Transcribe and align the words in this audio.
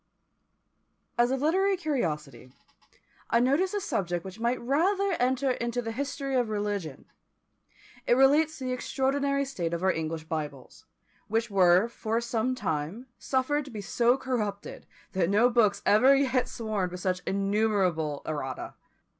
As 1.15 1.29
a 1.29 1.37
literary 1.37 1.77
curiosity, 1.77 2.51
I 3.29 3.39
notice 3.39 3.75
a 3.75 3.79
subject 3.79 4.25
which 4.25 4.39
might 4.39 4.59
rather 4.59 5.11
enter 5.19 5.51
into 5.51 5.79
the 5.79 5.91
history 5.91 6.33
of 6.35 6.49
religion. 6.49 7.05
It 8.07 8.15
relates 8.15 8.57
to 8.57 8.63
the 8.63 8.71
extraordinary 8.71 9.45
state 9.45 9.75
of 9.75 9.83
our 9.83 9.91
English 9.91 10.23
Bibles, 10.23 10.85
which 11.27 11.51
were 11.51 11.87
for 11.87 12.19
some 12.19 12.55
time 12.55 13.09
suffered 13.19 13.63
to 13.65 13.69
be 13.69 13.81
so 13.81 14.17
corrupted 14.17 14.87
that 15.11 15.29
no 15.29 15.51
books 15.51 15.83
ever 15.85 16.15
yet 16.15 16.47
swarmed 16.47 16.89
with 16.91 16.99
such 17.01 17.21
innumerable 17.27 18.23
errata! 18.25 18.73